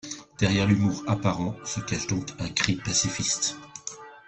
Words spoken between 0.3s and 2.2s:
Derrière l'humour apparent se cache